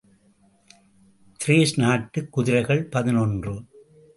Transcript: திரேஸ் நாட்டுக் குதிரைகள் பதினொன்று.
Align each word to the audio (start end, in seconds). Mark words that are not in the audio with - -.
திரேஸ் 1.45 1.79
நாட்டுக் 1.79 2.31
குதிரைகள் 2.31 2.83
பதினொன்று. 2.85 3.63